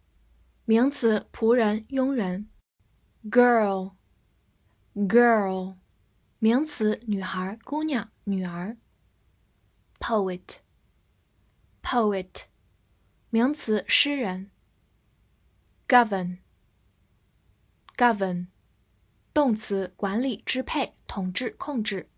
[0.65, 2.49] 名词，仆人、佣人。
[3.31, 5.77] girl，girl，
[6.41, 8.77] 名词，女孩、姑娘、女儿。
[10.01, 10.59] poet，poet，
[13.31, 14.51] 名词，诗人。
[15.87, 18.49] govern，govern，
[19.33, 22.11] 动词，管理、支配、统治、控制。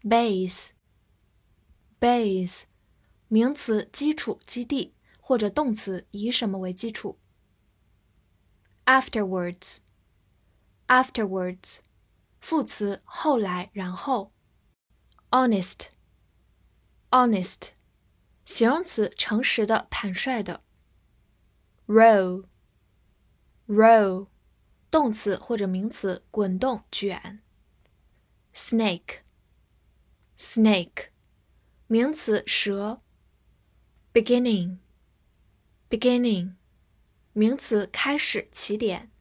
[0.00, 0.72] base，base，
[3.28, 4.94] 名词，基础、基地。
[5.32, 7.18] 或者动词以什么为基础
[8.84, 11.78] ？Afterwards，afterwards，
[12.38, 14.34] 副词后来然后。
[15.30, 17.70] Honest，honest，
[18.44, 20.62] 形容词诚实的、坦率的。
[21.86, 22.46] Roll，roll，
[24.90, 27.40] 动词或者名词滚动、卷。
[28.54, 31.06] Snake，snake，
[31.86, 33.00] 名词蛇。
[34.12, 34.76] Beginning。
[35.91, 36.53] beginning，
[37.33, 39.11] 名词，开始，起点。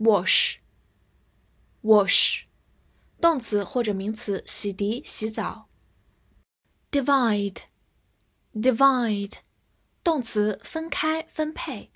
[0.00, 2.42] wash，wash，
[3.20, 5.68] 动词或者名词，洗涤、洗澡。
[6.90, 9.34] divide，divide，
[10.02, 11.90] 动词，分开、分配。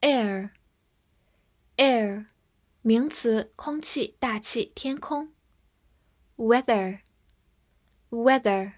[0.00, 2.26] air，air，
[2.82, 5.32] 名词，空气、大气、天空。
[6.36, 8.74] weather，weather，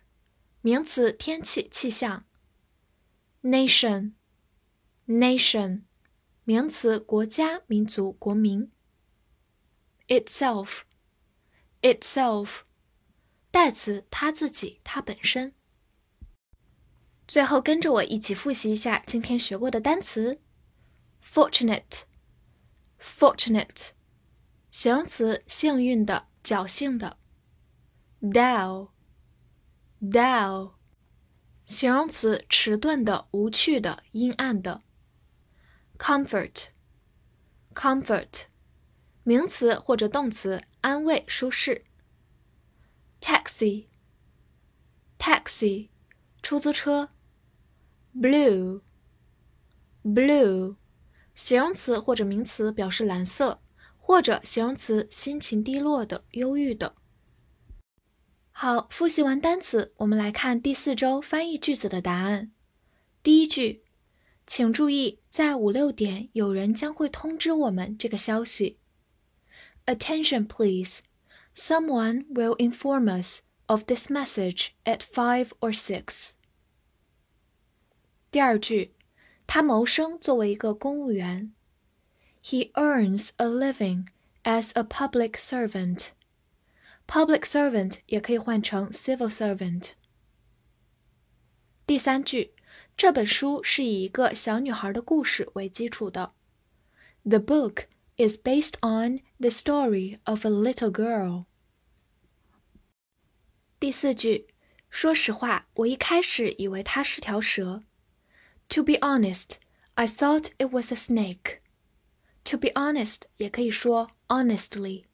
[0.60, 2.24] 名词，天气、气象。
[3.43, 4.13] Nation
[5.05, 5.81] nation
[6.45, 8.71] 名词，国家、民族、国民。
[10.07, 10.81] itself
[11.81, 12.61] itself
[13.51, 15.53] 代词，它自己、它本身。
[17.27, 20.41] 最后，跟着我一起复习一下今天学过的单词
[21.23, 22.03] ：fortunate
[22.99, 23.89] fortunate
[24.71, 27.17] 形容词，幸运的、侥幸的。
[28.21, 28.89] dull
[30.01, 30.73] dull
[31.73, 34.83] 形容词，迟钝的、无趣的、阴暗的。
[35.97, 38.43] comfort，comfort，
[39.23, 41.83] 名词或者动词，安慰、舒适。
[43.19, 45.89] taxi，taxi，
[46.43, 47.09] 出租车。
[48.15, 48.85] blue，blue，
[51.33, 53.59] 形容词或者名词，表示蓝色，
[53.97, 56.95] 或者形容词，心情低落的、忧郁的。
[58.52, 62.50] 好，复习完单词，我们来看第四周翻译句子的答案。
[63.22, 63.84] 第一句，
[64.46, 68.78] 请注意，在五六点有人将会通知我们这个消息。
[69.86, 71.00] Attention, please.
[71.54, 76.32] Someone will inform us of this message at five or six.
[78.30, 78.94] 第二句，
[79.46, 81.52] 他谋生作为一个公务员。
[82.42, 84.06] He earns a living
[84.42, 86.08] as a public servant.
[87.06, 89.92] Public servant 也可以换成 civil servant。
[91.86, 92.54] 第三句，
[92.96, 96.34] 这本书是以一个小女孩的故事为基础的。
[97.24, 101.46] The book is based on the story of a little girl。
[103.80, 104.48] 第四句，
[104.90, 107.82] 说实话，我一开始以为它是条蛇。
[108.68, 109.52] To be honest,
[109.94, 111.60] I thought it was a snake.
[112.44, 115.04] To be honest 也可以说 honestly。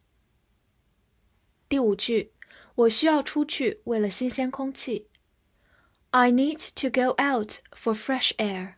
[1.69, 2.33] 第五句，
[2.73, 5.07] 我需要出去，为了新鲜空气。
[6.09, 8.73] I need to go out for fresh air。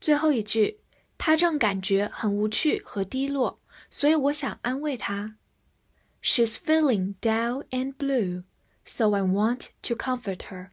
[0.00, 0.80] 最后一句，
[1.18, 3.60] 他正感觉很无趣和低落，
[3.90, 5.36] 所以我想安慰他。
[6.22, 8.44] She's feeling down and blue,
[8.86, 10.70] so I want to comfort her。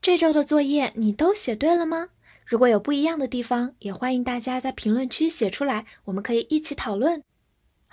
[0.00, 2.08] 这周的作业你都写对了吗？
[2.46, 7.22] 如果有不一样的地方，也欢迎大家在评论区写出来，我们可以一起讨论。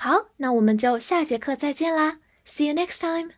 [0.03, 3.33] 好，那我们就下节课再见啦！See you next time.